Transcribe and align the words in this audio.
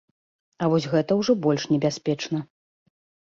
А 0.61 0.69
вось 0.73 0.87
гэта 0.93 1.17
ўжо 1.19 1.35
больш 1.45 1.67
небяспечна. 1.73 2.43